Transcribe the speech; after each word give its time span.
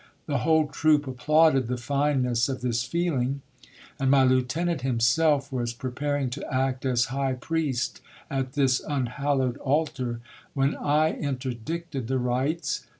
The 0.25 0.39
whole 0.39 0.65
troop 0.65 1.05
applauded 1.05 1.67
the 1.67 1.77
fineness 1.77 2.49
of 2.49 2.61
this 2.61 2.83
feeling, 2.83 3.43
and 3.99 4.09
my 4.09 4.23
lieutenant 4.23 4.81
himself 4.81 5.51
was 5.51 5.73
pre 5.75 5.91
paring 5.91 6.31
to 6.31 6.51
act 6.51 6.87
as 6.87 7.05
high 7.13 7.33
priest 7.33 8.01
at 8.27 8.53
this 8.53 8.79
unhallowed 8.79 9.57
altar, 9.57 10.19
when 10.55 10.75
I 10.75 11.13
interdicted 11.13 12.07
the 12.07 12.17
rites. 12.17 12.87